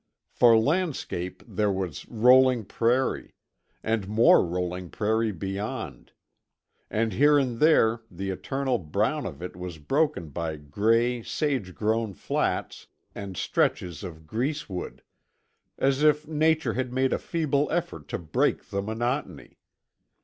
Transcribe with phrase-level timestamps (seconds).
[0.31, 3.35] For landscape there was rolling prairie,
[3.83, 6.11] and more rolling prairie beyond;
[6.89, 12.15] and here and there the eternal brown of it was broken by gray sage grown
[12.15, 18.81] flats and stretches of greasewood—as if Nature had made a feeble effort to break the
[18.81, 19.59] monotony.